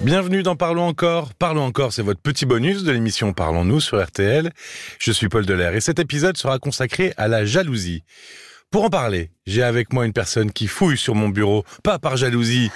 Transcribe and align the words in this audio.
Bienvenue 0.00 0.42
dans 0.42 0.54
Parlons 0.56 0.86
encore. 0.86 1.34
Parlons 1.34 1.64
encore, 1.64 1.92
c'est 1.92 2.02
votre 2.02 2.20
petit 2.20 2.46
bonus 2.46 2.84
de 2.84 2.92
l'émission 2.92 3.32
Parlons-nous 3.32 3.80
sur 3.80 4.02
RTL. 4.02 4.52
Je 4.98 5.12
suis 5.12 5.28
Paul 5.28 5.44
Delair 5.44 5.74
et 5.74 5.80
cet 5.80 5.98
épisode 5.98 6.36
sera 6.36 6.58
consacré 6.58 7.12
à 7.16 7.26
la 7.26 7.44
jalousie. 7.44 8.04
Pour 8.70 8.84
en 8.84 8.90
parler, 8.90 9.30
j'ai 9.46 9.62
avec 9.62 9.92
moi 9.92 10.06
une 10.06 10.12
personne 10.12 10.52
qui 10.52 10.66
fouille 10.68 10.98
sur 10.98 11.14
mon 11.14 11.28
bureau, 11.30 11.64
pas 11.82 11.98
par 11.98 12.16
jalousie, 12.16 12.70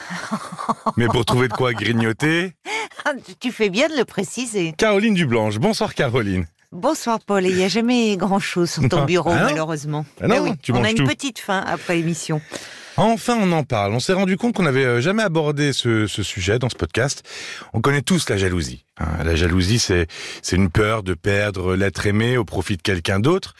mais 0.96 1.06
pour 1.06 1.24
trouver 1.24 1.48
de 1.48 1.52
quoi 1.52 1.72
grignoter. 1.74 2.54
Tu 3.40 3.52
fais 3.52 3.68
bien 3.70 3.88
de 3.88 3.96
le 3.96 4.04
préciser. 4.04 4.74
Caroline 4.76 5.14
Dublanche. 5.14 5.58
Bonsoir 5.58 5.94
Caroline. 5.94 6.46
Bonsoir 6.72 7.20
Paul, 7.20 7.44
il 7.44 7.54
n'y 7.54 7.64
a 7.64 7.68
jamais 7.68 8.16
grand-chose 8.16 8.70
sur 8.70 8.88
ton 8.88 9.00
Non. 9.00 9.04
bureau 9.06 9.30
Ah 9.32 9.40
non 9.40 9.44
malheureusement. 9.50 10.06
Ah 10.20 10.26
non, 10.26 10.34
Mais 10.34 10.40
oui, 10.40 10.56
tu 10.62 10.72
on 10.72 10.82
a 10.82 10.90
une 10.90 10.96
tout. 10.96 11.04
petite 11.06 11.38
faim 11.38 11.62
après 11.66 11.96
l'émission. 11.96 12.40
Enfin, 12.96 13.36
on 13.40 13.52
en 13.52 13.64
parle. 13.64 13.92
On 13.94 14.00
s'est 14.00 14.12
rendu 14.12 14.36
compte 14.36 14.54
qu'on 14.54 14.62
n'avait 14.64 14.84
euh, 14.84 15.00
jamais 15.00 15.22
abordé 15.22 15.72
ce, 15.72 16.06
ce 16.06 16.22
sujet 16.22 16.58
dans 16.58 16.68
ce 16.68 16.76
podcast. 16.76 17.22
On 17.72 17.80
connaît 17.80 18.02
tous 18.02 18.28
la 18.28 18.36
jalousie. 18.36 18.84
hein. 18.98 19.24
La 19.24 19.34
jalousie, 19.34 19.78
c'est 19.78 20.06
c'est 20.42 20.56
une 20.56 20.70
peur 20.70 21.02
de 21.02 21.14
perdre 21.14 21.74
l'être 21.74 22.06
aimé 22.06 22.36
au 22.36 22.44
profit 22.44 22.76
de 22.76 22.82
quelqu'un 22.82 23.20
d'autre. 23.20 23.54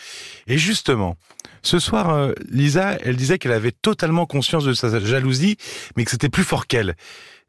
Et 0.47 0.59
justement, 0.59 1.17
ce 1.63 1.79
soir, 1.79 2.11
euh, 2.11 2.33
Lisa, 2.51 2.99
elle 3.05 3.17
disait 3.17 3.39
qu'elle 3.39 3.53
avait 3.53 3.73
totalement 3.73 4.27
conscience 4.27 4.65
de 4.65 4.75
sa 4.75 4.99
jalousie, 5.01 5.57
mais 5.97 6.05
que 6.05 6.11
c'était 6.11 6.29
plus 6.29 6.45
fort 6.45 6.67
qu'elle. 6.67 6.95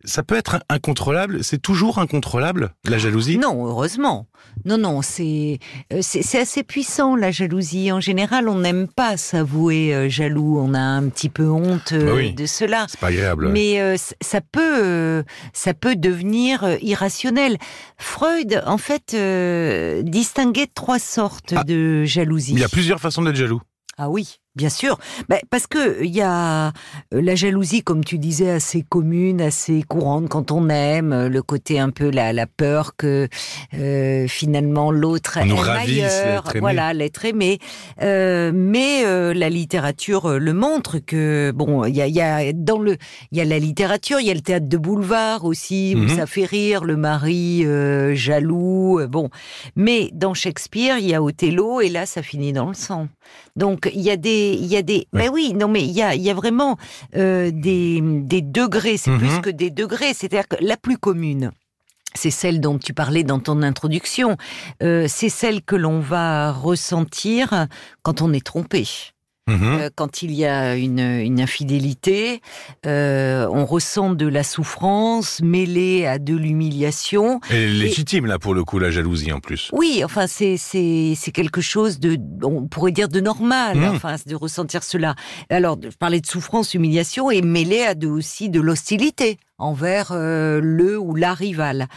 Ça 0.06 0.22
peut 0.22 0.36
être 0.36 0.60
incontrôlable? 0.70 1.44
C'est 1.46 1.62
toujours 1.62 2.00
incontrôlable, 2.00 2.72
la 2.86 2.98
jalousie? 2.98 3.38
Non, 3.38 3.66
heureusement. 3.66 4.28
Non, 4.66 4.78
non, 4.78 5.02
c'est 5.02 5.60
euh, 5.94 6.00
assez 6.00 6.64
puissant 6.64 7.16
la 7.16 7.32
jalousie. 7.32 7.92
En 7.92 8.02
général, 8.02 8.50
on 8.50 8.60
n'aime 8.60 8.88
pas 8.90 9.16
s'avouer 9.16 9.96
euh, 9.96 10.10
jaloux. 10.10 10.60
On 10.60 10.74
a 10.74 10.80
un 10.80 11.08
petit 11.08 11.30
peu 11.30 11.50
honte 11.50 11.94
euh, 11.94 12.06
Bah 12.08 12.12
oui. 12.16 12.34
de 12.34 12.46
cela. 12.46 12.86
C'est 12.90 13.00
pas 13.00 13.08
agréable. 13.08 13.50
Mais 13.50 13.80
euh, 13.82 13.96
ça 14.22 14.42
peut, 14.42 14.84
euh, 14.84 15.24
ça 15.54 15.74
peut 15.74 15.96
devenir 15.96 16.64
euh, 16.66 16.76
irrationnel. 16.82 17.58
Freud, 17.98 18.62
en 18.66 18.78
fait, 18.78 19.14
euh, 19.14 20.02
distinguait 20.04 20.68
trois 20.74 21.00
sortes 21.00 21.54
Ah. 21.56 21.64
de 21.64 22.04
jalousie. 22.04 22.54
Il 22.54 22.60
y 22.60 22.64
a 22.66 22.70
plusieurs 22.70 23.00
façons 23.00 23.22
d'être 23.22 23.36
jaloux. 23.38 23.62
Ah 23.98 24.10
oui, 24.10 24.40
bien 24.56 24.70
sûr. 24.70 25.00
Ben, 25.30 25.40
parce 25.50 25.68
que 25.68 26.04
il 26.04 26.14
y 26.16 26.22
a 26.22 26.68
euh, 26.68 26.72
la 27.12 27.36
jalousie, 27.36 27.82
comme 27.84 28.04
tu 28.04 28.18
disais, 28.18 28.50
assez 28.52 28.84
commune, 28.84 29.42
assez 29.42 29.84
courante 29.84 30.30
quand 30.30 30.52
on 30.52 30.70
aime, 30.70 31.12
euh, 31.14 31.30
le 31.30 31.42
côté 31.42 31.80
un 31.80 31.90
peu 31.90 32.10
la, 32.10 32.34
la 32.34 32.46
peur 32.48 32.96
que 32.96 33.28
euh, 33.74 34.28
finalement 34.28 34.92
l'autre 34.92 35.38
aime 35.38 35.52
ailleurs, 35.52 36.44
l'être 36.44 36.52
aimé. 36.52 36.60
voilà, 36.60 36.94
l'être 36.94 37.26
aimé. 37.26 37.60
Euh, 38.02 38.52
mais 38.54 39.06
euh, 39.06 39.34
la 39.34 39.50
littérature 39.50 40.26
euh, 40.28 40.38
le 40.40 40.54
montre 40.54 41.00
que 41.00 41.52
bon, 41.56 41.86
il 41.86 41.96
y 41.96 42.02
a, 42.02 42.08
il 42.08 42.16
y 42.16 42.22
a 42.22 42.54
dans 42.54 42.80
le, 42.80 42.98
il 43.32 43.38
y 43.38 43.42
a 43.42 43.46
la 43.46 43.60
littérature, 43.60 44.20
il 44.20 44.28
y 44.28 44.32
a 44.32 44.34
le 44.36 44.42
théâtre 44.42 44.68
de 44.68 44.78
boulevard 44.78 45.46
aussi 45.46 45.94
où 45.96 46.00
Mhm. 46.04 46.18
ça 46.18 46.26
fait 46.26 46.46
rire 46.46 46.84
le 46.84 46.98
mari 46.98 47.66
euh, 47.66 48.14
jaloux, 48.14 49.00
euh, 49.00 49.08
bon. 49.08 49.30
Mais 49.76 50.10
dans 50.14 50.34
Shakespeare, 50.34 50.98
il 50.98 51.08
y 51.08 51.14
a 51.14 51.24
Othello 51.24 51.80
et 51.82 51.90
là, 51.90 52.06
ça 52.06 52.22
finit 52.22 52.52
dans 52.52 52.68
le 52.68 52.74
sang. 52.74 53.08
Donc 53.56 53.90
il 53.94 54.02
y 54.02 54.10
a 54.10 54.18
des, 54.18 54.43
il 54.52 54.66
y 54.66 54.76
a 54.76 54.82
des, 54.82 55.08
Oui. 55.14 55.20
mais 55.20 55.30
oui, 55.30 55.54
non 55.54 55.68
mais 55.68 55.82
il 55.84 55.92
y 55.92 56.02
a, 56.02 56.16
il 56.16 56.22
y 56.22 56.30
a 56.30 56.34
vraiment 56.34 56.78
euh, 57.16 57.52
des, 57.54 58.02
des 58.02 58.42
degrés. 58.42 58.98
C'est 58.98 59.12
Mhm. 59.12 59.20
plus 59.20 59.40
que 59.42 59.50
des 59.50 59.70
degrés. 59.70 60.14
C'est-à-dire 60.14 60.48
que 60.48 60.56
la 60.60 60.78
plus 60.78 60.98
commune. 60.98 61.52
C'est 62.16 62.30
celle 62.30 62.60
dont 62.62 62.78
tu 62.78 62.94
parlais 62.94 63.24
dans 63.24 63.40
ton 63.40 63.64
introduction. 63.64 64.38
Euh, 64.84 65.06
c'est 65.08 65.30
celle 65.30 65.64
que 65.64 65.76
l'on 65.76 66.00
va 66.00 66.52
ressentir 66.52 67.68
quand 68.04 68.22
on 68.22 68.32
est 68.34 68.46
trompé. 68.46 68.86
Mhm. 69.50 69.58
Euh, 69.64 69.90
quand 69.94 70.22
il 70.22 70.32
y 70.32 70.46
a 70.46 70.76
une, 70.76 71.00
une 71.00 71.42
infidélité, 71.42 72.42
euh, 72.86 73.46
on 73.52 73.66
ressent 73.66 74.14
de 74.14 74.26
la 74.26 74.42
souffrance 74.44 75.42
mêlée 75.42 76.06
à 76.06 76.18
de 76.18 76.34
l'humiliation. 76.34 77.42
Et 77.52 77.68
légitime, 77.68 78.26
là, 78.26 78.40
pour 78.40 78.54
le 78.54 78.64
coup, 78.64 78.80
la 78.80 78.90
jalousie, 78.90 79.34
en 79.34 79.42
plus. 79.42 79.70
Oui, 79.74 80.02
enfin 80.06 80.28
c'est 80.28 80.56
c'est 80.56 81.14
c'est 81.18 81.32
quelque 81.32 81.60
chose 81.62 82.00
de 82.00 82.18
on 82.42 82.68
pourrait 82.68 82.92
dire 82.94 83.10
de 83.10 83.20
normal, 83.20 83.78
Mmh. 83.78 83.84
enfin 83.96 84.16
de 84.26 84.36
ressentir 84.36 84.82
cela. 84.84 85.16
Alors 85.50 85.78
je 85.82 85.96
parlais 85.98 86.22
de 86.22 86.26
souffrance, 86.26 86.74
humiliation 86.74 87.30
et 87.30 87.42
mêlé 87.42 87.82
à 87.84 87.96
de, 87.96 88.08
aussi 88.08 88.50
de 88.50 88.62
l'hostilité 88.62 89.38
envers 89.64 90.12
euh, 90.12 90.60
le 90.62 90.98
ou 90.98 91.16
la 91.16 91.34
rivale. 91.34 91.88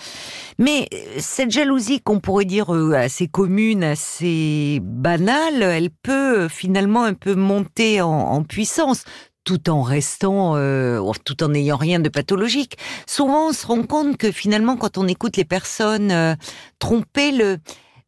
Mais 0.58 0.88
euh, 0.92 0.96
cette 1.18 1.50
jalousie 1.50 2.00
qu'on 2.00 2.20
pourrait 2.20 2.44
dire 2.44 2.74
euh, 2.74 2.94
assez 2.94 3.28
commune, 3.28 3.84
assez 3.84 4.80
banale, 4.82 5.62
elle 5.62 5.90
peut 5.90 6.48
finalement 6.48 7.04
un 7.04 7.14
peu 7.14 7.34
monter 7.34 8.00
en, 8.00 8.42
puissance 8.42 9.04
tout 9.44 9.70
en 9.70 9.82
restant, 9.82 10.54
ou 10.54 11.12
tout 11.24 11.42
en 11.44 11.48
n'ayant 11.48 11.76
rien 11.76 12.00
de 12.00 12.08
pathologique. 12.08 12.76
Souvent, 13.06 13.48
on 13.48 13.52
se 13.52 13.66
rend 13.66 13.84
compte 13.84 14.16
que 14.16 14.32
finalement, 14.32 14.76
quand 14.76 14.98
on 14.98 15.06
écoute 15.06 15.36
les 15.36 15.44
personnes 15.44 16.10
euh, 16.10 16.34
trompées, 16.80 17.30
le, 17.30 17.58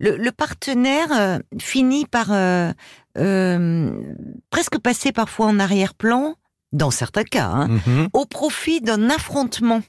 le, 0.00 0.30
partenaire 0.32 1.40
finit 1.60 2.06
par 2.06 2.28
presque 4.50 4.78
passer 4.82 5.12
parfois 5.12 5.46
en 5.46 5.60
arrière-plan, 5.60 6.34
dans 6.72 6.90
certains 6.90 7.24
cas, 7.24 7.46
hein, 7.46 7.68
Mhm. 7.68 8.08
au 8.12 8.24
profit 8.26 8.80
d'un 8.80 9.10
affrontement 9.10 9.82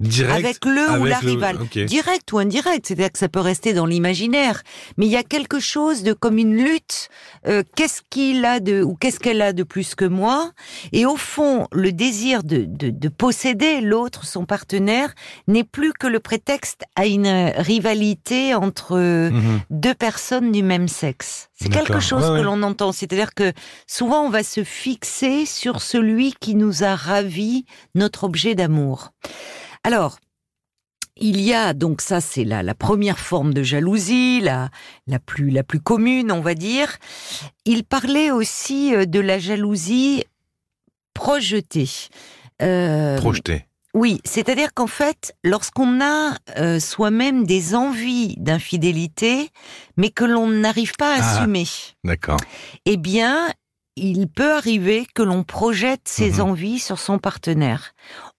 Direct. 0.00 0.32
avec 0.44 0.64
le 0.64 1.00
ou 1.00 1.04
la 1.04 1.20
le- 1.20 1.26
rivale. 1.28 1.56
ok. 1.62 1.78
Direct 1.84 2.30
ou 2.32 2.38
indirect, 2.38 2.86
c'est-à-dire 2.86 3.10
que 3.12 3.18
ça 3.18 3.28
peut 3.28 3.40
rester 3.40 3.72
dans 3.72 3.86
l'imaginaire, 3.86 4.62
mais 4.96 5.06
il 5.06 5.12
y 5.12 5.16
a 5.16 5.22
quelque 5.22 5.58
chose 5.60 6.02
de 6.02 6.12
comme 6.12 6.38
une 6.38 6.54
lutte. 6.56 7.08
euh, 7.46 7.62
qu'est-ce 7.76 8.02
qu'il 8.10 8.44
a 8.44 8.60
de 8.60 8.82
ou 8.82 8.94
qu'est-ce 8.96 9.20
qu'elle 9.20 9.40
a 9.40 9.52
de 9.52 9.62
plus 9.62 9.94
que 9.94 10.04
moi? 10.04 10.50
Et 10.92 11.06
au 11.06 11.16
fond, 11.16 11.66
le 11.72 11.92
désir 11.92 12.42
de, 12.42 12.64
de, 12.66 12.90
de 12.90 13.08
posséder 13.08 13.80
l'autre, 13.80 14.26
son 14.26 14.44
partenaire, 14.44 15.14
n'est 15.46 15.62
plus 15.64 15.92
que 15.92 16.06
le 16.08 16.18
prétexte 16.20 16.82
à 16.96 17.06
une 17.06 17.52
rivalité 17.56 18.54
entre 18.54 18.96
Mhm. 18.98 19.60
deux 19.70 19.94
personnes 19.94 20.50
du 20.52 20.62
même 20.62 20.88
sexe. 20.88 21.48
C'est 21.58 21.68
quelque 21.70 22.00
chose 22.00 22.24
Ouais, 22.24 22.30
ouais. 22.32 22.38
que 22.40 22.44
l'on 22.44 22.62
entend. 22.62 22.92
C'est-à-dire 22.92 23.32
que 23.34 23.52
souvent 23.86 24.22
on 24.26 24.30
va 24.30 24.42
se 24.42 24.62
fixer 24.64 25.46
sur 25.46 25.80
celui 25.80 26.34
qui 26.40 26.54
nous 26.54 26.84
a 26.84 26.94
ravi 26.96 27.64
notre 27.94 28.24
objet 28.24 28.54
d'amour. 28.54 29.12
Alors, 29.86 30.18
il 31.16 31.40
y 31.40 31.54
a 31.54 31.72
donc 31.74 32.00
ça, 32.00 32.20
c'est 32.20 32.42
la, 32.42 32.64
la 32.64 32.74
première 32.74 33.20
forme 33.20 33.54
de 33.54 33.62
jalousie, 33.62 34.40
la, 34.40 34.68
la 35.06 35.20
plus 35.20 35.50
la 35.50 35.62
plus 35.62 35.78
commune, 35.80 36.32
on 36.32 36.40
va 36.40 36.54
dire. 36.54 36.96
Il 37.64 37.84
parlait 37.84 38.32
aussi 38.32 38.92
euh, 38.94 39.06
de 39.06 39.20
la 39.20 39.38
jalousie 39.38 40.24
projetée. 41.14 41.88
Euh, 42.62 43.16
Projeté. 43.18 43.66
oui, 43.94 44.20
c'est-à-dire 44.24 44.74
qu'en 44.74 44.88
fait, 44.88 45.34
lorsqu'on 45.44 46.00
a 46.02 46.36
euh, 46.58 46.80
soi-même 46.80 47.46
des 47.46 47.76
envies 47.76 48.34
d'infidélité, 48.38 49.50
mais 49.96 50.10
que 50.10 50.24
l'on 50.24 50.48
n'arrive 50.48 50.94
pas 50.98 51.14
à 51.14 51.18
Ah. 51.20 51.36
assumer, 51.38 51.66
D'accord. 52.02 52.40
eh 52.86 52.96
bien, 52.96 53.48
il 53.94 54.26
peut 54.28 54.52
arriver 54.54 55.06
que 55.14 55.22
l'on 55.22 55.44
projette 55.44 56.02
ses 56.08 56.32
Mhm. 56.32 56.40
envies 56.40 56.78
sur 56.80 56.98
son 56.98 57.18
partenaire. 57.18 57.92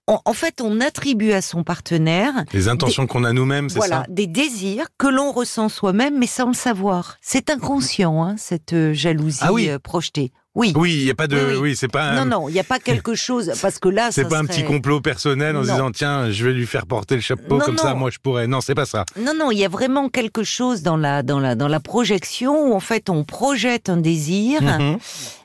En, 0.08 0.20
en 0.24 0.32
fait, 0.32 0.60
on 0.60 0.80
attribue 0.80 1.32
à 1.32 1.42
son 1.42 1.62
partenaire 1.62 2.32
Les 2.52 2.68
intentions 2.68 3.06
qu'on 3.06 3.24
a 3.24 3.32
nous-mêmes, 3.32 3.68
c'est 3.68 3.76
voilà, 3.78 3.98
ça? 4.00 4.06
des 4.08 4.26
désirs 4.26 4.86
que 4.98 5.06
l'on 5.06 5.30
ressent 5.32 5.68
soi-même, 5.68 6.18
mais 6.18 6.26
sans 6.26 6.48
le 6.48 6.54
savoir. 6.54 7.16
C'est 7.20 7.50
inconscient, 7.50 8.22
hein, 8.24 8.34
cette 8.38 8.72
euh, 8.72 8.92
jalousie 8.94 9.38
Ah 9.42 9.52
oui. 9.52 9.68
euh, 9.68 9.78
projetée. 9.78 10.32
Oui. 10.54 10.72
Oui, 10.74 10.92
il 10.92 11.04
y 11.04 11.10
a 11.10 11.14
pas 11.14 11.28
de. 11.28 11.36
Oui, 11.36 11.42
Oui, 11.52 11.56
oui. 11.60 11.76
c'est 11.76 11.86
pas. 11.86 12.14
Non, 12.14 12.22
un- 12.22 12.24
non, 12.24 12.48
il 12.48 12.52
n'y 12.54 12.58
a 12.58 12.64
pas 12.64 12.78
quelque 12.80 13.14
chose, 13.26 13.52
parce 13.62 13.78
que 13.78 13.88
là, 13.90 14.08
C'est 14.10 14.26
pas 14.28 14.38
un 14.38 14.44
petit 14.46 14.64
complot 14.64 15.00
personnel 15.00 15.54
en 15.56 15.62
se 15.62 15.70
disant 15.70 15.92
tiens, 15.92 16.30
je 16.32 16.44
vais 16.44 16.52
lui 16.54 16.66
faire 16.66 16.86
porter 16.86 17.14
le 17.14 17.20
chapeau 17.20 17.58
Non, 17.58 17.64
comme 17.64 17.78
ça, 17.78 17.94
moi 17.94 18.10
je 18.10 18.18
pourrais. 18.18 18.46
Non, 18.48 18.60
c'est 18.60 18.74
pas 18.74 18.86
ça. 18.86 19.04
Non, 19.20 19.34
non, 19.38 19.50
il 19.52 19.58
y 19.58 19.64
a 19.64 19.68
vraiment 19.68 20.08
quelque 20.08 20.42
chose 20.42 20.82
dans 20.82 20.96
la, 20.96 21.22
dans 21.22 21.38
la, 21.38 21.54
dans 21.54 21.68
la 21.68 21.78
projection 21.80 22.70
où 22.70 22.74
en 22.74 22.80
fait 22.80 23.08
on 23.10 23.22
projette 23.24 23.88
un 23.90 23.98
désir, 23.98 24.62
Mhm. 24.62 24.96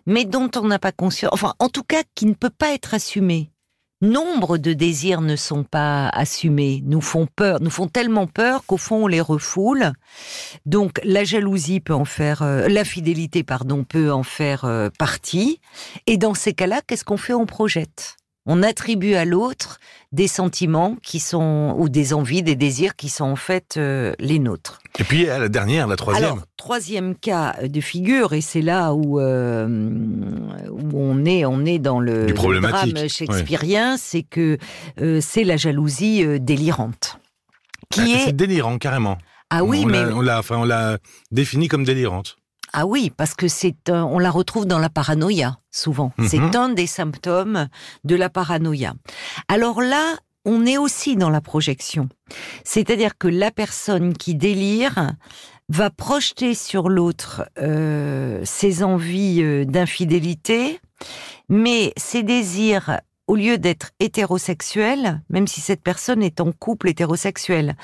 mais 0.07 0.23
dont 0.25 0.49
on 0.55 0.65
n'a 0.67 0.79
pas 0.79 0.91
conscience. 0.93 1.31
Enfin, 1.33 1.53
en 1.59 1.69
tout 1.69 1.83
cas, 1.83 2.01
qui 2.15 2.25
ne 2.25 2.33
peut 2.33 2.49
pas 2.49 2.73
être 2.73 2.93
assumé. 2.95 3.51
Nombre 4.03 4.57
de 4.57 4.73
désirs 4.73 5.21
ne 5.21 5.37
sont 5.37 5.63
pas 5.63 6.09
assumés, 6.09 6.83
nous 6.85 6.99
font 6.99 7.25
peur, 7.25 7.61
nous 7.61 7.69
font 7.69 7.87
tellement 7.87 8.27
peur 8.27 8.65
qu'au 8.65 8.75
fond 8.75 9.05
on 9.05 9.07
les 9.07 9.21
refoule. 9.21 9.93
Donc 10.65 10.99
la 11.05 11.23
jalousie 11.23 11.79
peut 11.79 11.93
en 11.93 12.03
faire, 12.03 12.41
euh, 12.41 12.67
l'infidélité 12.67 13.43
pardon 13.43 13.85
peut 13.85 14.11
en 14.11 14.23
faire 14.23 14.65
euh, 14.65 14.89
partie. 14.99 15.61
Et 16.05 16.17
dans 16.17 16.33
ces 16.33 16.51
cas-là, 16.51 16.81
qu'est-ce 16.85 17.05
qu'on 17.05 17.15
fait? 17.15 17.33
On 17.33 17.45
projette. 17.45 18.17
On 18.45 18.61
attribue 18.61 19.13
à 19.15 19.23
l'autre 19.23 19.79
des 20.11 20.27
sentiments 20.27 20.97
qui 21.01 21.21
sont 21.21 21.75
ou 21.77 21.87
des 21.87 22.13
envies, 22.13 22.43
des 22.43 22.55
désirs 22.57 22.95
qui 22.97 23.07
sont 23.07 23.23
en 23.23 23.37
fait 23.37 23.75
euh, 23.77 24.13
les 24.19 24.37
nôtres. 24.37 24.79
Et 24.99 25.05
puis 25.05 25.29
à 25.29 25.39
la 25.39 25.47
dernière, 25.47 25.87
la 25.87 25.95
troisième. 25.95 26.25
Alors, 26.25 26.39
troisième 26.57 27.15
cas 27.15 27.55
de 27.65 27.79
figure, 27.79 28.33
et 28.33 28.41
c'est 28.41 28.61
là 28.61 28.93
où, 28.93 29.19
euh, 29.21 29.65
où 30.69 30.89
on, 30.93 31.23
est, 31.25 31.45
on 31.45 31.63
est 31.65 31.79
dans 31.79 31.99
le, 32.01 32.27
le 32.27 32.33
drame 32.59 33.07
shakespearien, 33.07 33.95
c'est 33.97 34.23
que 34.23 34.57
euh, 34.99 35.19
c'est 35.21 35.45
la 35.45 35.55
jalousie 35.55 36.39
délirante. 36.39 37.19
Qui 37.89 38.01
Ah, 38.01 38.05
est... 38.07 38.25
C'est 38.25 38.35
délirant 38.35 38.77
carrément. 38.77 39.17
Ah 39.49 39.63
oui, 39.63 39.83
on 39.85 39.87
mais... 39.87 40.03
l'a- 40.03 40.15
on 40.15 40.21
l'a, 40.21 40.39
enfin, 40.39 40.57
on 40.57 40.63
l'a 40.65 40.97
défini 41.31 41.67
comme 41.69 41.83
délirante. 41.85 42.35
Ah 42.73 42.85
oui, 42.85 43.11
parce 43.15 43.33
que 43.35 43.47
c'est 43.47 43.89
un- 43.89 44.03
on 44.03 44.19
la 44.19 44.31
retrouve 44.31 44.65
dans 44.65 44.79
la 44.79 44.89
paranoïa 44.89 45.57
souvent. 45.71 46.11
Mhm. 46.17 46.27
C'est 46.27 46.55
un 46.55 46.69
des 46.69 46.87
symptômes 46.87 47.67
de 48.03 48.15
la 48.15 48.29
paranoïa. 48.29 48.93
Alors 49.47 49.81
là, 49.81 50.15
on 50.45 50.65
est 50.65 50.77
aussi 50.77 51.15
dans 51.15 51.29
la 51.29 51.39
projection. 51.41 52.09
C'est-à-dire 52.65 53.17
que 53.17 53.27
la 53.27 53.51
personne 53.51 54.13
qui 54.13 54.35
délire 54.35 55.13
va 55.69 55.89
projeter 55.89 56.53
sur 56.55 56.89
l'autre 56.89 57.47
euh, 57.59 58.41
ses 58.43 58.83
envies 58.83 59.41
euh, 59.41 59.63
d'infidélité, 59.65 60.79
mais 61.49 61.93
ses 61.95 62.23
désirs, 62.23 62.99
au 63.27 63.35
lieu 63.35 63.57
d'être 63.57 63.91
hétérosexuels, 63.99 65.21
même 65.29 65.47
si 65.47 65.61
cette 65.61 65.81
personne 65.81 66.21
est 66.21 66.41
en 66.41 66.51
couple 66.51 66.89
hétérosexuel, 66.89 67.75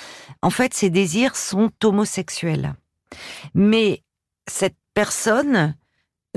en 0.41 0.49
fait, 0.49 0.73
ses 0.73 0.89
désirs 0.89 1.35
sont 1.37 1.69
homosexuels. 1.83 2.73
Mais 3.53 4.03
cette 4.49 4.77
personne 4.93 5.75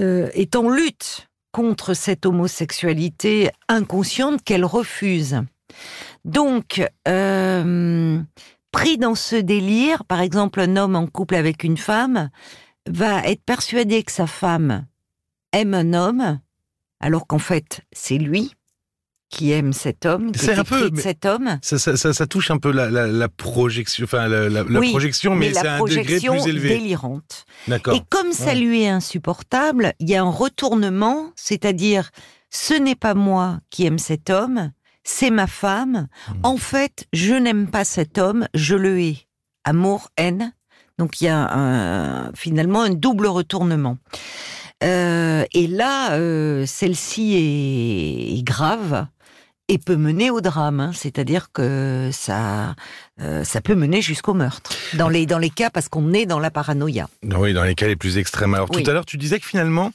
euh, 0.00 0.30
est 0.34 0.56
en 0.56 0.68
lutte 0.68 1.28
contre 1.52 1.94
cette 1.94 2.26
homosexualité 2.26 3.50
inconsciente 3.68 4.42
qu'elle 4.42 4.64
refuse. 4.64 5.42
Donc, 6.24 6.82
euh, 7.08 8.20
pris 8.70 8.98
dans 8.98 9.14
ce 9.14 9.36
délire, 9.36 10.04
par 10.04 10.20
exemple, 10.20 10.60
un 10.60 10.76
homme 10.76 10.96
en 10.96 11.06
couple 11.06 11.34
avec 11.34 11.64
une 11.64 11.76
femme 11.76 12.30
va 12.88 13.22
être 13.24 13.44
persuadé 13.44 14.02
que 14.02 14.12
sa 14.12 14.26
femme 14.26 14.86
aime 15.52 15.74
un 15.74 15.92
homme, 15.92 16.40
alors 17.00 17.26
qu'en 17.26 17.38
fait, 17.38 17.82
c'est 17.92 18.18
lui 18.18 18.52
qui 19.32 19.50
aime 19.50 19.72
cet 19.72 20.04
homme, 20.06 20.30
qui 20.30 20.38
C'est 20.40 20.52
est 20.52 20.58
un 20.58 20.62
peu- 20.64 20.76
épris 20.78 20.90
de 20.90 20.96
mais- 20.96 21.02
cet 21.02 21.24
homme. 21.24 21.58
Ça, 21.62 21.78
ça, 21.78 21.96
ça, 21.96 22.12
ça 22.12 22.26
touche 22.26 22.50
un 22.50 22.58
peu 22.58 22.70
la, 22.70 22.90
la, 22.90 23.06
la 23.06 23.28
projection, 23.28 24.04
enfin 24.04 24.28
la, 24.28 24.48
la- 24.48 24.62
la 24.62 24.78
Oui, 24.78 24.90
projection, 24.90 25.34
mais, 25.34 25.54
c'est 25.54 25.64
la 25.64 25.74
à 25.74 25.76
un 25.78 25.84
degré 25.84 26.18
plus 26.20 26.46
élevé. 26.46 26.68
délirante. 26.68 27.46
D'accord. 27.66 27.94
Et 27.94 28.02
comme 28.10 28.32
ça 28.32 28.48
Ouais. 28.52 28.54
lui 28.56 28.82
est 28.82 28.88
insupportable, 28.90 29.94
il 29.98 30.10
y 30.10 30.14
a 30.14 30.22
un 30.22 30.30
retournement, 30.30 31.32
c'est-à-dire 31.34 32.10
ce 32.50 32.74
n'est 32.74 32.94
pas 32.94 33.14
moi 33.14 33.60
qui 33.70 33.86
aime 33.86 33.98
cet 33.98 34.28
homme, 34.28 34.70
c'est 35.02 35.30
ma 35.30 35.46
femme. 35.46 36.08
Hmm. 36.28 36.32
En 36.42 36.56
fait, 36.58 37.06
je 37.14 37.34
n'aime 37.34 37.66
pas 37.68 37.84
cet 37.84 38.18
homme, 38.18 38.46
je 38.54 38.76
le 38.76 39.00
hais. 39.00 39.16
Amour, 39.64 40.10
haine. 40.18 40.52
Donc 40.98 41.20
il 41.20 41.24
y 41.24 41.28
a 41.28 41.38
un- 41.52 42.32
finalement 42.34 42.82
un 42.82 42.90
double 42.90 43.26
retournement. 43.26 43.96
Euh, 44.84 45.44
et 45.54 45.68
là, 45.68 46.12
euh, 46.14 46.66
celle-ci 46.66 47.34
est, 47.34 48.38
est 48.38 48.42
grave 48.42 49.06
et 49.72 49.78
peut 49.78 49.96
mener 49.96 50.30
au 50.30 50.40
drame. 50.40 50.80
hein. 50.80 50.90
C'est-à-dire 50.94 51.48
que 51.52 52.10
ça, 52.12 52.74
euh, 53.20 53.42
ça 53.44 53.60
peut 53.60 53.74
mener 53.74 54.02
jusqu'au 54.02 54.34
meurtre. 54.34 54.70
Dans 54.94 55.08
les, 55.08 55.24
dans 55.26 55.38
les 55.38 55.50
cas, 55.50 55.70
parce 55.70 55.88
qu'on 55.88 56.12
est 56.12 56.26
dans 56.26 56.38
la 56.38 56.50
paranoïa. 56.50 57.08
Oui, 57.22 57.54
dans 57.54 57.64
les 57.64 57.74
cas 57.74 57.86
les 57.86 57.96
plus 57.96 58.18
extrêmes. 58.18 58.54
Alors 58.54 58.68
Oui. 58.70 58.82
tout 58.82 58.90
à 58.90 58.92
l'heure, 58.92 59.06
tu 59.06 59.16
disais 59.16 59.40
que 59.40 59.46
finalement, 59.46 59.92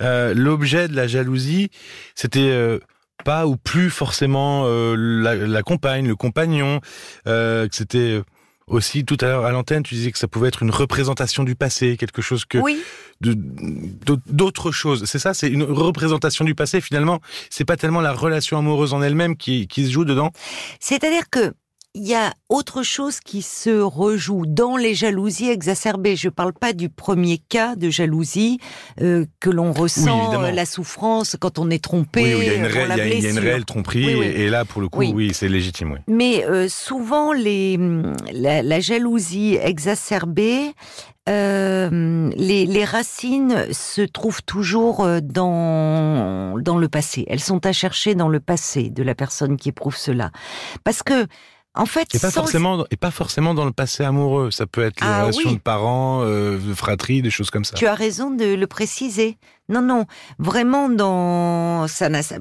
euh, 0.00 0.32
l'objet 0.34 0.88
de 0.88 0.96
la 0.96 1.06
jalousie, 1.06 1.70
c'était 2.14 2.40
euh, 2.40 2.78
pas 3.24 3.46
ou 3.46 3.56
plus 3.56 3.90
forcément 3.90 4.66
la, 4.66 5.34
la 5.36 5.62
compagne, 5.62 6.08
le 6.08 6.16
compagnon, 6.16 6.80
que 7.24 7.68
c'était 7.70 8.20
aussi 8.66 9.04
tout 9.04 9.16
à 9.20 9.26
l'heure 9.26 9.44
à 9.44 9.52
l'antenne, 9.52 9.82
tu 9.82 9.94
disais 9.94 10.12
que 10.12 10.18
ça 10.18 10.28
pouvait 10.28 10.48
être 10.48 10.62
une 10.62 10.70
représentation 10.70 11.44
du 11.44 11.54
passé, 11.54 11.96
quelque 11.96 12.22
chose 12.22 12.44
que 12.44 12.58
Oui, 12.58 12.82
d'autres 13.20 14.72
choses. 14.72 15.04
C'est 15.04 15.18
ça, 15.18 15.34
c'est 15.34 15.48
une 15.48 15.62
représentation 15.62 16.44
du 16.44 16.54
passé. 16.54 16.80
Finalement, 16.80 17.20
c'est 17.50 17.64
pas 17.64 17.76
tellement 17.76 18.00
la 18.00 18.12
relation 18.12 18.58
amoureuse 18.58 18.94
en 18.94 19.02
elle-même 19.02 19.36
qui, 19.36 19.68
qui 19.68 19.86
se 19.86 19.90
joue 19.90 20.04
dedans. 20.04 20.30
c'est-à-dire 20.80 21.30
que 21.30 21.52
il 21.94 22.08
y 22.08 22.14
a 22.14 22.32
autre 22.48 22.82
chose 22.82 23.20
qui 23.20 23.42
se 23.42 23.80
rejoue 23.80 24.44
dans 24.46 24.78
les 24.78 24.94
jalousies 24.94 25.50
exacerbées. 25.50 26.16
Je 26.16 26.30
parle 26.30 26.54
pas 26.54 26.72
du 26.72 26.88
premier 26.88 27.36
cas 27.36 27.76
de 27.76 27.90
jalousie 27.90 28.58
euh, 29.02 29.26
que 29.40 29.50
l'on 29.50 29.72
ressent 29.72 30.42
euh, 30.42 30.50
la 30.52 30.64
souffrance 30.64 31.36
quand 31.38 31.58
on 31.58 31.68
est 31.68 31.84
trompé, 31.84 32.34
oui, 32.34 32.40
il 32.40 32.46
y 32.46 32.50
a 32.50 32.54
une, 32.54 32.64
réelle- 32.64 32.88
la 32.88 32.96
y 32.96 33.26
a- 33.26 33.56
une 33.58 33.64
tromperie, 33.64 34.06
Oui, 34.06 34.14
oui. 34.20 34.26
Et, 34.26 34.44
et 34.44 34.48
là, 34.48 34.64
pour 34.64 34.80
le 34.80 34.88
coup, 34.88 35.00
Oui. 35.02 35.32
c'est 35.34 35.48
légitime. 35.50 35.98
Mais 36.08 36.46
euh, 36.46 36.66
souvent, 36.68 37.32
les, 37.34 37.78
la, 38.32 38.62
la 38.62 38.80
jalousie 38.80 39.58
exacerbée, 39.60 40.72
euh, 41.28 42.30
les, 42.36 42.64
les 42.66 42.84
racines 42.86 43.66
se 43.70 44.00
trouvent 44.02 44.42
toujours 44.42 45.06
dans, 45.22 46.58
dans 46.58 46.78
le 46.78 46.88
passé. 46.88 47.24
Elles 47.28 47.40
sont 47.40 47.64
à 47.66 47.72
chercher 47.72 48.14
dans 48.14 48.28
le 48.28 48.40
passé 48.40 48.90
de 48.90 49.02
la 49.02 49.14
personne 49.14 49.56
qui 49.56 49.68
éprouve 49.68 49.96
cela. 49.96 50.30
Parce 50.84 51.02
que, 51.02 51.26
en 51.74 51.86
fait, 51.86 52.14
Et 52.14 52.18
pas 52.18 52.30
sans- 52.30 52.42
forcément, 52.42 52.84
et 52.90 52.96
pas 52.96 53.10
forcément 53.10 53.54
dans 53.54 53.64
le 53.64 53.72
passé 53.72 54.04
amoureux. 54.04 54.50
Ça 54.50 54.66
peut 54.66 54.82
être 54.82 55.00
les 55.00 55.06
Ah 55.06 55.22
relations 55.22 55.50
oui. 55.50 55.56
de 55.56 55.60
parents, 55.60 56.22
euh, 56.22 56.58
de 56.58 56.74
fratrie, 56.74 57.22
des 57.22 57.30
choses 57.30 57.50
comme 57.50 57.64
ça. 57.64 57.74
Tu 57.76 57.86
as 57.86 57.94
raison 57.94 58.30
de 58.30 58.44
le 58.54 58.66
préciser. 58.66 59.38
Non, 59.68 59.80
non, 59.80 60.04
vraiment 60.38 60.88
dans 60.88 61.86
ça, 61.88 62.22
ça- 62.22 62.36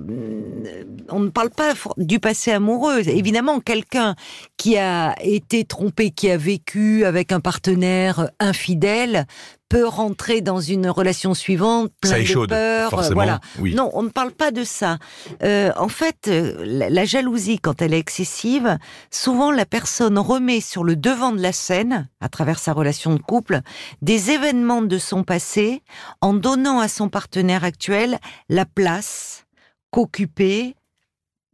on 1.09 1.19
ne 1.19 1.29
parle 1.29 1.49
pas 1.51 1.73
du 1.97 2.19
passé 2.19 2.51
amoureux. 2.51 3.07
Évidemment, 3.07 3.59
quelqu'un 3.59 4.15
qui 4.57 4.77
a 4.77 5.15
été 5.21 5.63
trompé, 5.63 6.11
qui 6.11 6.29
a 6.31 6.37
vécu 6.37 7.05
avec 7.05 7.31
un 7.31 7.39
partenaire 7.39 8.29
infidèle, 8.39 9.25
peut 9.69 9.87
rentrer 9.87 10.41
dans 10.41 10.59
une 10.59 10.89
relation 10.89 11.33
suivante 11.33 11.91
plein 12.01 12.09
Ça 12.11 12.17
de 12.17 12.21
échaude, 12.23 12.49
peur. 12.49 12.89
forcément. 12.89 13.13
Voilà. 13.15 13.39
Oui. 13.57 13.73
Non, 13.73 13.89
on 13.93 14.03
ne 14.03 14.09
parle 14.09 14.31
pas 14.33 14.51
de 14.51 14.65
ça. 14.65 14.97
Euh, 15.43 15.71
en 15.77 15.87
fait, 15.87 16.27
euh, 16.27 16.55
la, 16.65 16.89
la 16.89 17.05
jalousie, 17.05 17.57
quand 17.57 17.81
elle 17.81 17.93
est 17.93 17.97
excessive, 17.99 18.77
souvent 19.11 19.49
la 19.49 19.65
personne 19.65 20.19
remet 20.19 20.59
sur 20.59 20.83
le 20.83 20.97
devant 20.97 21.31
de 21.31 21.41
la 21.41 21.53
scène, 21.53 22.09
à 22.19 22.27
travers 22.27 22.59
sa 22.59 22.73
relation 22.73 23.13
de 23.15 23.21
couple, 23.21 23.61
des 24.01 24.31
événements 24.31 24.81
de 24.81 24.97
son 24.97 25.23
passé, 25.23 25.83
en 26.19 26.33
donnant 26.33 26.81
à 26.81 26.89
son 26.89 27.07
partenaire 27.07 27.20
actuel 27.63 28.19
la 28.49 28.65
place 28.65 29.45
qu'occupaient 29.91 30.75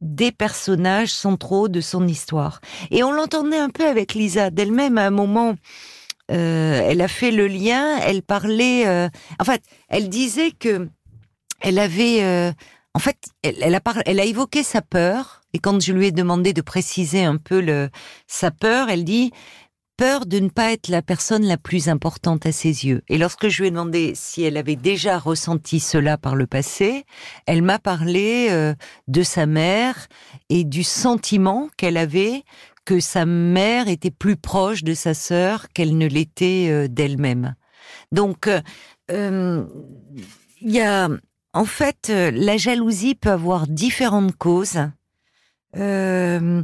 des 0.02 0.32
personnages 0.32 1.12
centraux 1.12 1.70
de 1.70 1.82
son 1.82 2.08
histoire. 2.08 2.62
Et 2.92 3.04
on 3.04 3.12
l'entendait 3.12 3.58
un 3.58 3.70
peu 3.70 3.88
avec 3.88 4.14
Lisa 4.14 4.50
d'elle-même 4.52 4.98
à 4.98 5.08
un 5.08 5.12
moment. 5.12 5.56
euh, 6.30 6.82
elle 6.84 7.02
a 7.02 7.08
fait 7.08 7.32
le 7.32 7.48
lien. 7.48 7.98
Elle 8.00 8.22
parlait. 8.22 8.88
euh, 8.88 9.10
en 9.40 9.44
fait, 9.44 9.64
elle 9.90 10.10
disait 10.10 10.52
que 10.52 10.88
elle 11.62 11.80
avait. 11.80 12.24
euh, 12.24 12.52
en 12.94 13.00
fait, 13.00 13.18
elle, 13.44 13.76
a 13.76 13.80
par- 13.80 14.02
elle 14.06 14.20
a 14.20 14.26
évoqué 14.26 14.64
sa 14.64 14.82
peur. 14.82 15.42
Et 15.54 15.60
quand 15.60 15.82
je 15.82 15.94
lui 15.94 16.08
ai 16.08 16.12
demandé 16.12 16.54
de 16.54 16.62
préciser 16.62 17.24
un 17.24 17.38
peu 17.38 17.90
sa 18.28 18.52
peur, 18.52 18.90
elle 18.90 19.04
dit 19.04 19.32
peur 19.98 20.28
de 20.28 20.40
ne 20.40 20.50
pas 20.50 20.72
être 20.72 20.88
la 20.90 21.02
personne 21.02 21.44
la 21.44 21.58
plus 21.58 21.90
importante 21.90 22.46
à 22.46 22.52
ses 22.52 22.86
yeux. 22.86 23.02
Et 23.10 23.18
lorsque 23.18 23.48
je 23.48 23.62
lui 23.62 23.68
ai 23.68 23.72
demandé 23.72 24.14
si 24.16 24.44
elle 24.44 24.56
avait 24.56 24.76
déjà 24.76 25.18
ressenti 25.18 25.80
cela 25.80 26.18
par 26.18 26.36
le 26.36 26.46
passé, 26.46 27.06
elle 27.48 27.64
m'a 27.64 27.80
parlé 27.80 28.48
euh, 28.52 28.76
de 29.08 29.24
sa 29.24 29.48
mère 29.48 30.08
et 30.50 30.64
du 30.64 30.84
sentiment 30.84 31.70
qu'elle 31.78 31.98
avait 31.98 32.44
que 32.86 33.00
sa 33.00 33.26
mère 33.26 33.90
était 33.90 34.12
plus 34.12 34.38
proche 34.38 34.84
de 34.84 34.94
sa 34.94 35.14
sœur 35.14 35.68
qu'elle 35.74 35.98
ne 35.98 36.08
l'était 36.08 36.68
euh, 36.70 36.88
d'elle-même. 36.88 37.56
Donc, 38.12 38.50
euh, 39.12 39.66
il 40.62 40.72
y 40.72 40.80
a, 40.80 41.10
en 41.54 41.66
fait, 41.66 42.10
la 42.10 42.58
jalousie 42.58 43.16
peut 43.16 43.32
avoir 43.32 43.68
différentes 43.68 44.36
causes. 44.38 44.80
Euh, 45.76 46.64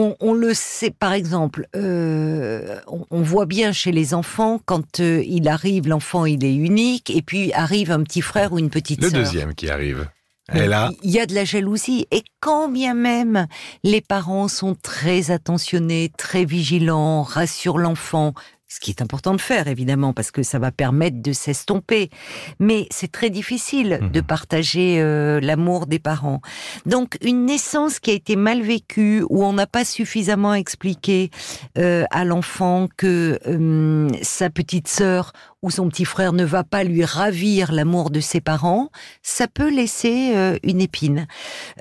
on, 0.00 0.16
on 0.20 0.32
le 0.34 0.54
sait, 0.54 0.90
par 0.90 1.12
exemple, 1.12 1.66
euh, 1.76 2.78
on, 2.86 3.04
on 3.10 3.22
voit 3.22 3.46
bien 3.46 3.72
chez 3.72 3.92
les 3.92 4.14
enfants 4.14 4.60
quand 4.64 5.00
euh, 5.00 5.22
il 5.26 5.46
arrive, 5.48 5.88
l'enfant 5.88 6.24
il 6.26 6.44
est 6.44 6.54
unique, 6.54 7.10
et 7.10 7.22
puis 7.22 7.52
arrive 7.52 7.90
un 7.92 8.02
petit 8.02 8.22
frère 8.22 8.52
ou 8.52 8.58
une 8.58 8.70
petite 8.70 9.02
Le 9.02 9.10
sœur. 9.10 9.20
deuxième 9.20 9.54
qui 9.54 9.68
arrive. 9.68 10.08
Et 10.52 10.66
là, 10.66 10.90
Il 11.04 11.10
y 11.10 11.20
a 11.20 11.26
de 11.26 11.34
la 11.34 11.44
jalousie. 11.44 12.06
Et 12.10 12.24
quand 12.40 12.68
bien 12.68 12.94
même 12.94 13.46
les 13.84 14.00
parents 14.00 14.48
sont 14.48 14.74
très 14.74 15.30
attentionnés, 15.30 16.10
très 16.18 16.44
vigilants, 16.44 17.22
rassurent 17.22 17.78
l'enfant, 17.78 18.32
ce 18.72 18.78
qui 18.78 18.90
est 18.92 19.02
important 19.02 19.34
de 19.34 19.40
faire 19.40 19.66
évidemment 19.66 20.12
parce 20.12 20.30
que 20.30 20.42
ça 20.44 20.58
va 20.60 20.70
permettre 20.70 21.20
de 21.20 21.32
s'estomper. 21.32 22.08
Mais 22.60 22.86
c'est 22.90 23.10
très 23.10 23.28
difficile 23.28 23.98
Mhm. 24.00 24.10
de 24.12 24.20
partager 24.20 25.00
euh, 25.00 25.40
l'amour 25.40 25.86
des 25.86 25.98
parents. 25.98 26.40
Donc 26.86 27.18
une 27.20 27.44
naissance 27.46 27.98
qui 27.98 28.10
a 28.12 28.14
été 28.14 28.36
mal 28.36 28.62
vécue, 28.62 29.24
où 29.28 29.44
on 29.44 29.52
n'a 29.52 29.66
pas 29.66 29.84
suffisamment 29.84 30.54
expliqué 30.54 31.30
euh, 31.78 32.04
à 32.12 32.24
l'enfant 32.24 32.86
que 32.96 33.40
euh, 33.46 34.08
sa 34.22 34.50
petite 34.50 34.86
sœur 34.86 35.32
ou 35.62 35.70
son 35.70 35.88
petit 35.88 36.04
frère 36.04 36.32
ne 36.32 36.44
va 36.44 36.62
pas 36.62 36.84
lui 36.84 37.04
ravir 37.04 37.72
l'amour 37.72 38.10
de 38.10 38.20
ses 38.20 38.40
parents, 38.40 38.88
ça 39.22 39.48
peut 39.48 39.68
laisser 39.70 40.32
euh, 40.36 40.56
une 40.62 40.80
épine. 40.80 41.26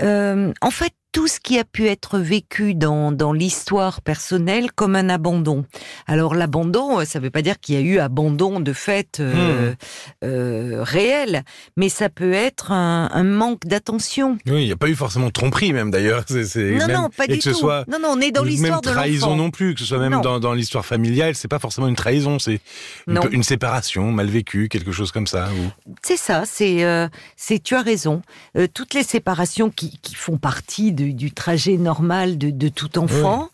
En 0.01 0.72
fait, 0.72 0.93
tout 1.11 1.27
ce 1.27 1.39
qui 1.39 1.57
a 1.57 1.63
pu 1.63 1.87
être 1.87 2.19
vécu 2.19 2.75
dans, 2.75 3.11
dans 3.11 3.33
l'histoire 3.33 4.01
personnelle 4.01 4.71
comme 4.71 4.95
un 4.95 5.09
abandon. 5.09 5.65
Alors 6.05 6.35
l'abandon, 6.35 7.03
ça 7.03 7.17
ne 7.19 7.23
veut 7.23 7.29
pas 7.31 7.41
dire 7.41 7.59
qu'il 7.59 7.75
y 7.75 7.77
a 7.79 7.81
eu 7.81 7.97
abandon 7.99 8.59
de 8.59 8.73
fait 8.73 9.19
euh, 9.19 9.73
euh, 10.23 10.83
réel, 10.83 11.43
mais 11.77 11.89
ça 11.89 12.09
peut 12.09 12.33
être 12.33 12.71
un, 12.71 13.09
un 13.11 13.23
manque 13.23 13.65
d'attention. 13.65 14.37
oui, 14.45 14.61
il 14.63 14.65
n'y 14.67 14.71
a 14.71 14.75
pas 14.77 14.87
eu 14.87 14.95
forcément 14.95 15.27
de 15.27 15.31
tromperie 15.31 15.73
même 15.73 15.89
d'ailleurs. 15.89 16.23
C'est, 16.27 16.71
Non, 16.73 16.87
même- 16.87 16.91
non, 17.01 17.09
pas 17.09 17.25
et 17.25 17.29
du 17.29 17.37
que 17.37 17.43
ce 17.43 17.49
tout. 17.51 17.55
soit 17.57 17.85
non, 17.89 17.97
non, 17.99 18.09
on 18.15 18.21
est 18.21 18.31
dans 18.31 18.43
même 18.43 18.51
l'histoire 18.51 18.81
de 18.81 18.89
trahison 18.89 19.35
non 19.35 19.49
plus, 19.49 19.73
que 19.73 19.79
ce 19.79 19.85
soit 19.87 19.97
même 19.99 20.11
Non. 20.13 20.21
dans, 20.21 20.39
dans 20.39 20.53
l'histoire 20.53 20.85
familiale, 20.85 21.33
c'est 21.35 21.47
pas 21.47 21.59
forcément 21.59 21.87
une 21.87 21.95
trahison, 21.95 22.37
c'est 22.37 22.61
une, 23.07 23.41
séparation 23.43 24.11
mal 24.11 24.27
vécue, 24.27 24.69
quelque 24.69 24.91
chose 24.91 25.11
comme 25.11 25.25
ça. 25.27 25.49
ou- 25.53 25.91
C'est 26.03 26.17
ça, 26.17 26.43
c'est, 26.45 26.83
euh, 26.83 27.07
c'est, 27.35 27.57
tu 27.63 27.73
as 27.75 27.81
raison. 27.81 28.21
Euh, 28.57 28.67
toutes 28.71 28.93
les 28.93 29.03
séparations 29.03 29.71
qui, 29.71 29.97
qui 30.03 30.13
font 30.13 30.37
partie 30.37 30.91
du 31.00 31.32
trajet 31.32 31.77
normal 31.77 32.38
de, 32.38 32.70
tout 32.70 33.00
enfant, 33.00 33.50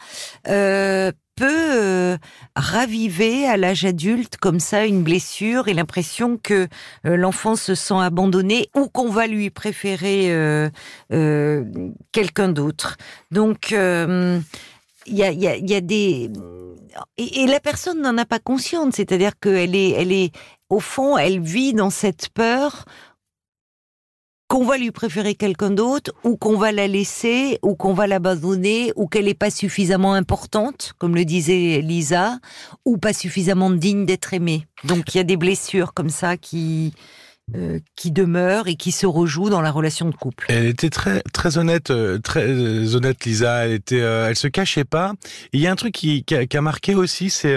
euh, 0.47 1.11
peut 1.35 1.45
euh, 1.47 2.17
raviver 2.55 3.45
à 3.45 3.57
l'âge 3.57 3.83
adulte 3.83 4.37
comme 4.37 4.59
ça 4.59 4.85
une 4.85 5.03
blessure 5.03 5.67
et 5.67 5.73
l'impression 5.73 6.37
que 6.41 6.67
euh, 7.05 7.17
l'enfant 7.17 7.55
se 7.55 7.75
sent 7.75 7.99
abandonné 7.99 8.69
ou 8.75 8.87
qu'on 8.87 9.09
va 9.09 9.27
lui 9.27 9.49
préférer 9.49 10.31
quelqu'un 12.11 12.49
d'autre. 12.49 12.97
Donc 13.31 13.71
il 13.71 14.43
y 15.07 15.23
a, 15.23 15.81
des 15.81 16.31
et, 17.17 17.45
la 17.47 17.59
personne 17.59 18.01
n'en 18.01 18.17
a 18.17 18.25
pas 18.25 18.39
conscience, 18.39 18.95
c'est-à-dire 18.95 19.37
qu'elle 19.39 19.75
est, 19.75 19.91
elle 19.91 20.11
est 20.11 20.31
au 20.69 20.79
fond, 20.79 21.17
elle 21.17 21.39
vit 21.39 21.73
dans 21.73 21.89
cette 21.89 22.29
peur 22.29 22.85
qu'on 24.47 24.65
va 24.65 24.77
lui 24.77 24.91
préférer 24.91 25.35
quelqu'un 25.35 25.71
d'autre, 25.71 26.11
ou 26.23 26.37
qu'on 26.37 26.57
va 26.57 26.71
la 26.71 26.87
laisser, 26.87 27.57
ou 27.63 27.75
qu'on 27.75 27.93
va 27.93 28.07
l'abandonner, 28.07 28.91
ou 28.95 29.07
qu'elle 29.07 29.25
n'est 29.25 29.33
pas 29.33 29.49
suffisamment 29.49 30.13
importante, 30.13 30.93
comme 30.97 31.15
le 31.15 31.25
disait 31.25 31.81
Lisa, 31.81 32.39
ou 32.85 32.97
pas 32.97 33.13
suffisamment 33.13 33.71
digne 33.71 34.05
d'être 34.05 34.33
aimée. 34.33 34.67
Donc 34.83 35.13
il 35.13 35.17
y 35.17 35.21
a 35.21 35.23
des 35.23 35.37
blessures 35.37 35.93
comme 35.93 36.09
ça 36.09 36.37
qui 36.37 36.93
euh, 37.53 37.79
qui 37.95 38.09
demeurent 38.09 38.67
et 38.67 38.75
qui 38.75 38.91
se 38.91 39.05
rejouent 39.05 39.51
dans 39.51 39.61
la 39.61 39.69
relation 39.69 40.09
de 40.09 40.15
couple. 40.15 40.47
Elle 40.49 40.65
était 40.65 40.89
très 40.89 41.21
très 41.31 41.59
honnête, 41.59 41.91
euh, 41.91 42.17
très 42.17 42.47
euh, 42.47 42.95
honnête 42.95 43.23
Lisa. 43.23 43.65
Elle 43.65 43.73
était, 43.73 43.99
elle 43.99 44.35
se 44.35 44.47
cachait 44.47 44.83
pas. 44.83 45.13
il 45.53 45.59
y 45.59 45.67
a 45.67 45.71
un 45.71 45.75
truc 45.75 45.93
qui, 45.93 46.23
qui, 46.23 46.35
a, 46.35 46.61
marqué 46.61 46.95
aussi, 46.95 47.29
c'est 47.29 47.55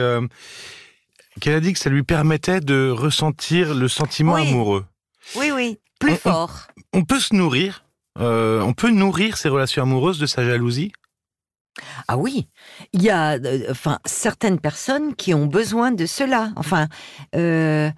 qu'elle 1.41 1.55
a 1.55 1.61
dit 1.61 1.73
que 1.73 1.79
ça 1.79 1.89
lui 1.89 2.03
permettait 2.03 2.61
de 2.61 2.91
ressentir 2.91 3.75
le 3.75 3.89
sentiment 3.89 4.35
amoureux. 4.35 4.85
Oui, 5.37 5.51
oui, 5.55 5.79
plus 5.99 6.17
fort 6.17 6.69
on 6.93 7.05
peut 7.05 7.21
se 7.21 7.35
nourrir, 7.35 7.85
euh, 8.19 8.61
on 8.61 8.73
peut 8.73 8.91
nourrir 8.91 9.37
ses 9.37 9.49
relations 9.49 9.83
amoureuses 9.83 10.19
de 10.19 10.27
sa 10.27 10.45
jalousie? 10.45 10.93
Ah 12.09 12.17
oui, 12.17 12.49
il 12.93 13.03
y 13.03 13.11
a 13.11 13.35
euh, 13.35 13.67
enfin 13.71 14.01
certaines 14.05 14.59
personnes 14.59 15.15
qui 15.15 15.33
ont 15.33 15.47
besoin 15.47 15.93
de 15.93 16.07
cela. 16.07 16.51
Enfin, 16.57 16.89
euh, 17.37 17.91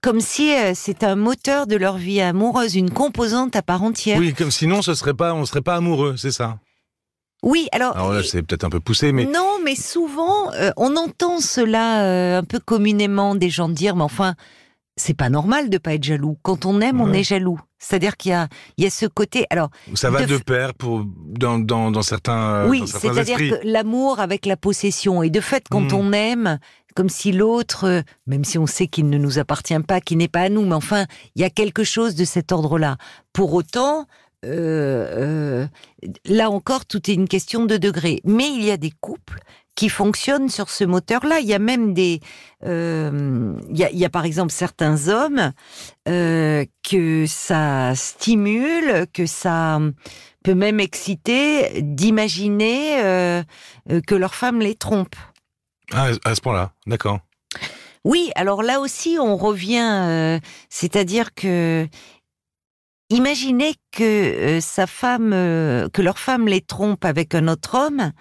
comme 0.00 0.20
si 0.20 0.52
c'est 0.74 1.02
un 1.02 1.16
moteur 1.16 1.66
de 1.66 1.76
leur 1.76 1.96
vie 1.96 2.20
amoureuse, 2.20 2.76
une 2.76 2.90
composante 2.90 3.56
à 3.56 3.62
part 3.62 3.82
entière. 3.82 4.18
Oui, 4.18 4.32
comme 4.32 4.52
sinon 4.52 4.80
ce 4.80 4.94
serait 4.94 5.14
pas, 5.14 5.34
on 5.34 5.44
serait 5.44 5.62
pas 5.62 5.74
amoureux, 5.74 6.16
c'est 6.16 6.30
ça? 6.30 6.58
Oui, 7.42 7.68
alors. 7.72 7.96
Alors 7.96 8.12
là, 8.12 8.22
c'est 8.24 8.42
peut-être 8.42 8.64
un 8.64 8.70
peu 8.70 8.80
poussé, 8.80 9.12
mais. 9.12 9.24
Non, 9.24 9.58
mais 9.64 9.76
souvent, 9.76 10.50
on 10.76 10.96
entend 10.96 11.40
cela 11.40 12.38
un 12.38 12.44
peu 12.44 12.58
communément 12.58 13.34
des 13.34 13.50
gens 13.50 13.68
dire, 13.68 13.94
mais 13.94 14.02
enfin, 14.02 14.34
c'est 14.98 15.14
pas 15.14 15.30
normal 15.30 15.70
de 15.70 15.78
pas 15.78 15.94
être 15.94 16.04
jaloux. 16.04 16.36
Quand 16.42 16.66
on 16.66 16.80
aime, 16.80 17.00
on 17.00 17.12
est 17.12 17.22
jaloux. 17.22 17.58
C'est-à-dire 17.78 18.16
qu'il 18.16 18.32
y 18.32 18.34
a, 18.34 18.48
il 18.76 18.84
y 18.84 18.86
a 18.86 18.90
ce 18.90 19.06
côté. 19.06 19.46
Alors, 19.50 19.70
ça 19.94 20.10
va 20.10 20.26
de, 20.26 20.36
pair 20.36 20.74
pour 20.74 21.04
dans, 21.06 21.58
dans, 21.58 21.90
dans 21.90 22.02
certains. 22.02 22.68
Oui, 22.68 22.82
c'est-à-dire 22.86 23.38
que 23.38 23.60
l'amour 23.66 24.20
avec 24.20 24.46
la 24.46 24.56
possession 24.56 25.22
et 25.22 25.30
de 25.30 25.40
fait, 25.40 25.64
quand 25.70 25.92
hmm. 25.92 25.96
on 25.96 26.12
aime, 26.12 26.58
comme 26.94 27.08
si 27.08 27.30
l'autre, 27.30 28.02
même 28.26 28.44
si 28.44 28.58
on 28.58 28.66
sait 28.66 28.88
qu'il 28.88 29.08
ne 29.08 29.18
nous 29.18 29.38
appartient 29.38 29.78
pas, 29.80 30.00
qu'il 30.00 30.18
n'est 30.18 30.28
pas 30.28 30.42
à 30.42 30.48
nous, 30.48 30.64
mais 30.64 30.74
enfin, 30.74 31.06
il 31.36 31.42
y 31.42 31.44
a 31.44 31.50
quelque 31.50 31.84
chose 31.84 32.16
de 32.16 32.24
cet 32.24 32.50
ordre-là. 32.50 32.96
Pour 33.32 33.54
autant, 33.54 34.06
euh, 34.44 35.66
euh, 35.66 35.66
là 36.24 36.50
encore, 36.50 36.86
tout 36.86 37.10
est 37.10 37.14
une 37.14 37.28
question 37.28 37.66
de 37.66 37.76
degré. 37.76 38.20
Mais 38.24 38.48
il 38.48 38.64
y 38.64 38.70
a 38.70 38.76
des 38.76 38.92
couples 39.00 39.40
qui 39.78 39.88
fonctionnent 39.88 40.48
sur 40.48 40.70
ce 40.70 40.82
moteur-là. 40.82 41.38
Il 41.38 41.46
y 41.46 41.54
a 41.54 41.60
même 41.60 41.94
des, 41.94 42.18
euh, 42.64 43.52
il, 43.70 43.78
y 43.78 44.04
a, 44.04 44.10
par 44.10 44.24
exemple 44.24 44.50
certains 44.50 45.06
hommes 45.06 45.52
euh, 46.08 46.64
que 46.82 47.26
ça 47.28 47.94
stimule, 47.94 49.06
que 49.14 49.26
ça 49.26 49.78
peut 50.42 50.56
même 50.56 50.80
exciter 50.80 51.80
d'imaginer 51.80 53.00
euh, 53.04 53.44
que 54.04 54.16
leur 54.16 54.34
femme 54.34 54.58
les 54.58 54.74
trompe. 54.74 55.14
Ah, 55.92 56.08
à 56.24 56.34
ce 56.34 56.40
point-là, 56.40 56.72
d'accord. 56.88 57.20
Oui, 58.02 58.32
alors 58.34 58.64
là 58.64 58.80
aussi 58.80 59.16
on 59.20 59.36
revient, 59.36 60.40
c'est-à-dire 60.68 61.34
que 61.34 61.86
imaginez 63.10 63.74
que 63.92 64.58
sa 64.60 64.88
femme, 64.88 65.30
que 65.30 66.02
leur 66.02 66.18
femme 66.18 66.48
les 66.48 66.62
trompe 66.62 67.04
avec 67.04 67.36
un 67.36 67.46
autre 67.46 67.76
homme 67.76 68.12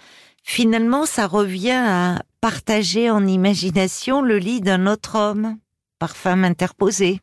finalement, 0.48 1.06
ça 1.06 1.28
revient 1.28 1.84
à 1.86 2.22
partager 2.40 3.12
en 3.12 3.28
imagination 3.28 4.22
le 4.22 4.38
lit 4.38 4.62
d'un 4.62 4.88
autre 4.88 5.16
homme, 5.16 5.58
par 6.00 6.16
femme 6.16 6.46
interposée. 6.46 7.20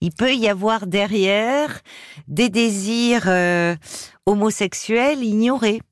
Il 0.00 0.12
peut 0.12 0.34
y 0.34 0.48
avoir 0.48 0.86
derrière 0.86 1.82
des 2.26 2.48
désirs 2.48 3.24
euh, 3.26 3.76
homosexuels 4.24 5.22
ignorés. 5.22 5.82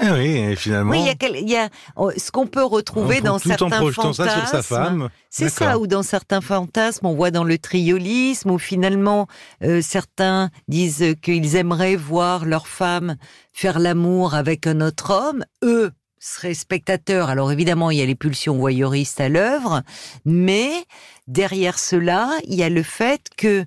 Eh 0.00 0.10
oui, 0.10 0.56
finalement. 0.56 0.92
Oui, 0.92 1.06
il 1.34 1.48
y 1.48 1.56
a, 1.56 1.68
oh, 1.96 2.10
ce 2.16 2.30
qu'on 2.30 2.46
peut 2.46 2.64
retrouver 2.64 3.20
dans 3.20 3.38
certains 3.38 3.68
fantasmes. 3.68 4.12
Ça 4.14 4.38
sur 4.38 4.48
sa 4.48 4.62
femme. 4.62 5.10
C'est 5.28 5.50
ça, 5.50 5.78
ou 5.78 5.86
dans 5.86 6.02
certains 6.02 6.40
fantasmes, 6.40 7.06
on 7.06 7.14
voit 7.14 7.30
dans 7.30 7.44
le 7.44 7.58
triolisme, 7.58 8.50
où 8.50 8.58
finalement 8.58 9.26
euh, 9.62 9.82
certains 9.82 10.50
disent 10.68 11.14
qu'ils 11.20 11.56
aimeraient 11.56 11.96
voir 11.96 12.46
leur 12.46 12.66
femme 12.66 13.16
faire 13.52 13.78
l'amour 13.78 14.34
avec 14.34 14.66
un 14.66 14.80
autre 14.80 15.10
homme. 15.10 15.44
Eux 15.62 15.92
seraient 16.18 16.54
spectateurs. 16.54 17.28
Alors 17.28 17.52
évidemment, 17.52 17.90
il 17.90 17.98
y 17.98 18.02
a 18.02 18.06
les 18.06 18.14
pulsions 18.14 18.56
voyeuristes 18.56 19.20
à 19.20 19.28
l'œuvre, 19.28 19.82
mais 20.24 20.70
derrière 21.26 21.78
cela, 21.78 22.30
il 22.44 22.54
y 22.54 22.62
a 22.62 22.68
le 22.68 22.82
fait 22.82 23.28
que 23.36 23.64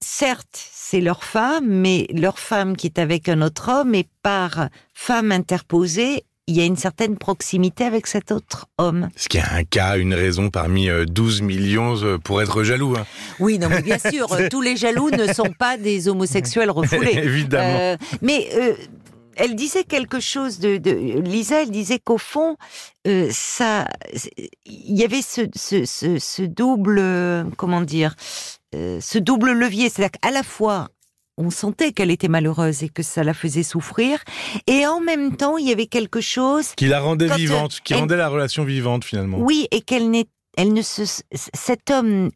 certes, 0.00 0.68
c'est 0.72 1.00
leur 1.00 1.24
femme, 1.24 1.66
mais 1.66 2.06
leur 2.12 2.38
femme 2.38 2.76
qui 2.76 2.86
est 2.86 2.98
avec 2.98 3.28
un 3.28 3.42
autre 3.42 3.70
homme, 3.70 3.94
et 3.94 4.08
par 4.22 4.68
femme 4.94 5.32
interposée, 5.32 6.24
il 6.48 6.56
y 6.56 6.60
a 6.60 6.64
une 6.64 6.76
certaine 6.76 7.18
proximité 7.18 7.84
avec 7.84 8.06
cet 8.06 8.30
autre 8.30 8.68
homme. 8.78 9.08
Ce 9.16 9.28
qui 9.28 9.38
est 9.38 9.42
un 9.42 9.64
cas, 9.64 9.98
une 9.98 10.14
raison 10.14 10.48
parmi 10.48 10.88
12 11.06 11.40
euh, 11.40 11.44
millions 11.44 11.96
euh, 12.04 12.18
pour 12.18 12.40
être 12.40 12.62
jaloux. 12.62 12.94
Hein. 12.96 13.04
Oui, 13.40 13.58
non, 13.58 13.68
mais 13.68 13.82
bien 13.82 13.98
sûr, 14.10 14.28
tous 14.48 14.62
les 14.62 14.76
jaloux 14.76 15.10
ne 15.10 15.32
sont 15.32 15.52
pas 15.58 15.76
des 15.76 16.08
homosexuels 16.08 16.70
refoulés. 16.70 17.14
Évidemment. 17.16 17.78
Euh, 17.80 17.96
mais 18.22 18.48
elle 19.34 19.56
disait 19.56 19.82
quelque 19.82 20.20
chose 20.20 20.60
de, 20.60 20.78
Lisa, 21.20 21.62
elle 21.62 21.70
disait 21.70 21.98
qu'au 21.98 22.16
fond, 22.16 22.56
ça, 23.30 23.86
il 24.64 24.96
y 24.96 25.04
avait 25.04 25.22
ce 25.22 26.42
double, 26.42 27.50
comment 27.56 27.82
dire, 27.82 28.14
euh, 28.74 28.98
ce 29.00 29.18
double 29.18 29.52
levier, 29.52 29.88
c'est-à-dire 29.88 30.18
qu'à 30.20 30.30
la 30.30 30.42
fois 30.42 30.88
on 31.38 31.50
sentait 31.50 31.92
qu'elle 31.92 32.10
était 32.10 32.28
malheureuse 32.28 32.82
et 32.82 32.88
que 32.88 33.02
ça 33.02 33.22
la 33.22 33.34
faisait 33.34 33.62
souffrir. 33.62 34.22
Et 34.66 34.86
en 34.86 35.00
même 35.00 35.36
temps, 35.36 35.58
il 35.58 35.68
y 35.68 35.72
avait 35.72 35.86
quelque 35.86 36.20
chose 36.20 36.74
qui 36.76 36.86
la 36.86 37.00
rendait 37.00 37.28
vivante, 37.28 37.80
qui 37.84 37.94
rendait 37.94 38.16
la 38.16 38.28
relation 38.28 38.64
vivante 38.64 39.04
finalement. 39.04 39.38
Oui, 39.38 39.68
et 39.70 39.82
qu'elle 39.82 40.10
n'est 40.10 40.28
elle 40.56 40.72
ne 40.72 40.82
se, 40.82 41.02
cet 41.32 41.90
homme 41.90 42.30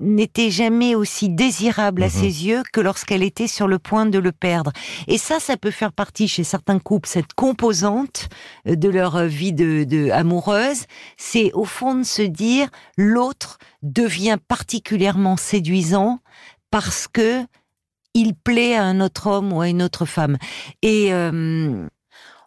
n'était 0.00 0.50
jamais 0.50 0.94
aussi 0.94 1.30
désirable 1.30 2.02
à 2.02 2.06
mhm. 2.06 2.12
ses 2.12 2.46
yeux 2.46 2.62
que 2.72 2.80
lorsqu'elle 2.80 3.22
était 3.22 3.46
sur 3.46 3.66
le 3.66 3.78
point 3.78 4.06
de 4.06 4.18
le 4.18 4.32
perdre. 4.32 4.72
Et 5.08 5.18
ça, 5.18 5.40
ça 5.40 5.56
peut 5.56 5.70
faire 5.70 5.92
partie 5.92 6.28
chez 6.28 6.44
certains 6.44 6.78
couples, 6.78 7.08
cette 7.08 7.32
composante 7.34 8.28
de 8.66 8.88
leur 8.88 9.24
vie 9.24 9.52
de, 9.52 9.84
de 9.84 10.10
amoureuse, 10.10 10.84
c'est 11.16 11.50
au 11.54 11.64
fond 11.64 11.94
de 11.94 12.04
se 12.04 12.22
dire 12.22 12.68
l'autre 12.96 13.58
devient 13.82 14.38
particulièrement 14.48 15.36
séduisant 15.36 16.20
parce 16.70 17.08
que 17.08 17.42
il 18.14 18.34
plaît 18.34 18.74
à 18.74 18.84
un 18.84 19.00
autre 19.00 19.26
homme 19.26 19.52
ou 19.52 19.60
à 19.60 19.68
une 19.68 19.82
autre 19.82 20.06
femme. 20.06 20.38
Et 20.82 21.12
euh, 21.12 21.86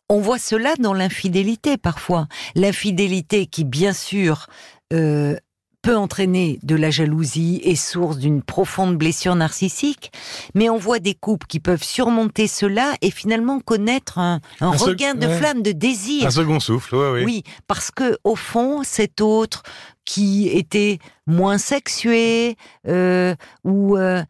on 0.10 0.20
voit 0.20 0.40
cela 0.40 0.76
dans 0.80 0.96
l'infidélité 0.96 1.78
parfois. 1.78 2.28
L'infidélité 2.56 3.46
qui, 3.46 3.64
bien 3.64 3.94
sûr, 3.94 4.48
euh, 4.94 5.36
peut 5.82 5.96
entraîner 5.96 6.60
de 6.62 6.76
la 6.76 6.92
jalousie 6.92 7.62
et 7.64 7.76
source 7.76 8.18
d'une 8.18 8.42
profonde 8.42 8.98
blessure 8.98 9.36
narcissique, 9.36 10.12
mais 10.54 10.70
on 10.70 10.78
voit 10.78 11.00
des 11.00 11.14
couples 11.14 11.48
qui 11.48 11.60
peuvent 11.60 11.84
surmonter 11.84 12.48
cela 12.48 12.96
et 13.02 13.12
finalement 13.12 13.60
connaître 13.60 14.18
un, 14.18 14.42
regain 14.60 15.16
de 15.16 15.28
flamme, 15.28 15.62
de 15.62 15.72
désir. 15.72 16.28
Un 16.28 16.32
second 16.32 16.60
souffle, 16.60 16.96
oui, 16.96 17.08
oui. 17.14 17.24
Oui, 17.24 17.44
parce 17.68 17.92
que 17.92 18.18
au 18.24 18.36
fond, 18.36 18.84
cet 18.84 19.22
autre 19.22 19.64
qui 20.04 20.50
était 20.50 21.00
moins 21.28 21.58
sexué 21.58 22.58
euh, 22.88 23.36
ou 23.64 23.96
euh, 23.96 24.24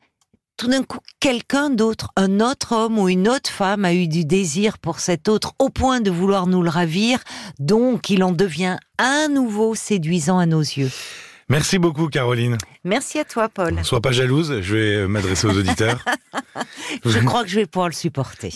tout 0.60 0.68
d'un 0.68 0.84
coup, 0.84 1.00
quelqu'un 1.22 1.70
d'autre, 1.70 2.12
un 2.18 2.42
autre 2.42 2.74
homme 2.74 3.00
ou 3.00 3.08
une 3.08 3.30
autre 3.30 3.50
femme 3.50 3.86
a 3.86 3.94
eu 3.94 4.10
du 4.10 4.26
désir 4.26 4.78
pour 4.78 5.00
cet 5.00 5.30
autre 5.30 5.54
au 5.58 5.70
point 5.70 6.02
de 6.02 6.12
vouloir 6.12 6.48
nous 6.48 6.62
le 6.62 6.70
ravir, 6.70 7.20
donc 7.60 8.10
il 8.10 8.26
en 8.26 8.34
devient 8.34 8.76
à 8.98 9.30
nouveau 9.30 9.74
séduisant 9.74 10.38
à 10.38 10.46
nos 10.46 10.60
yeux. 10.60 10.92
Merci 11.48 11.80
beaucoup, 11.80 12.10
Caroline. 12.10 12.58
Merci 12.84 13.20
à 13.20 13.24
toi, 13.24 13.48
Paul. 13.48 13.80
Sois 13.84 14.02
pas 14.02 14.12
jalouse, 14.12 14.60
je 14.62 14.76
vais 14.76 15.08
m'adresser 15.08 15.48
aux 15.48 15.58
auditeurs. 15.58 16.04
je 17.06 17.20
crois 17.20 17.44
que 17.44 17.50
je 17.50 17.56
vais 17.56 17.66
pouvoir 17.66 17.88
le 17.88 17.96
supporter. 17.96 18.54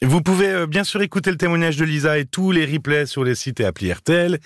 Vous 0.00 0.22
pouvez 0.22 0.48
euh, 0.48 0.66
bien 0.66 0.84
sûr 0.84 1.02
écouter 1.02 1.30
le 1.30 1.36
témoignage 1.36 1.76
de 1.76 1.84
Lisa 1.84 2.16
et 2.16 2.24
tous 2.24 2.52
les 2.52 2.64
replays 2.64 3.06
sur 3.06 3.24
les 3.24 3.34
sites 3.34 3.58
et 3.58 3.64
applis 3.64 3.92
RTL. 3.92 4.38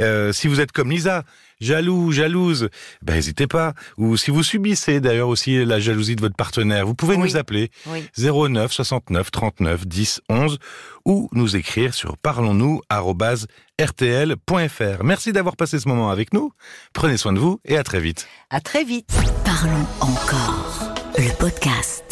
Euh, 0.00 0.32
si 0.32 0.48
vous 0.48 0.60
êtes 0.60 0.72
comme 0.72 0.90
Lisa, 0.90 1.22
jaloux, 1.60 2.12
jalouse, 2.12 2.68
ben 3.02 3.14
n'hésitez 3.14 3.46
pas. 3.46 3.74
Ou 3.98 4.16
si 4.16 4.30
vous 4.30 4.42
subissez 4.42 5.00
d'ailleurs 5.00 5.28
aussi 5.28 5.64
la 5.64 5.80
jalousie 5.80 6.16
de 6.16 6.20
votre 6.20 6.36
partenaire, 6.36 6.86
vous 6.86 6.94
pouvez 6.94 7.16
Oui. 7.16 7.30
nous 7.30 7.36
appeler 7.36 7.70
Oui. 7.86 8.04
09 8.18 8.72
69 8.72 9.30
39 9.30 9.86
10 9.86 10.20
11 10.28 10.58
ou 11.04 11.28
nous 11.32 11.56
écrire 11.56 11.94
sur 11.94 12.16
parlons-nous@rtl.fr. 12.18 15.04
Merci 15.04 15.32
d'avoir 15.32 15.56
passé 15.56 15.78
ce 15.78 15.88
moment 15.88 16.10
avec 16.10 16.32
nous. 16.32 16.50
Prenez 16.92 17.16
soin 17.16 17.32
de 17.32 17.38
vous 17.38 17.60
et 17.64 17.76
à 17.76 17.84
très 17.84 18.00
vite. 18.00 18.26
À 18.50 18.60
très 18.60 18.84
vite. 18.84 19.10
Parlons 19.44 19.86
encore. 20.00 20.94
Le 21.18 21.30
podcast. 21.38 22.05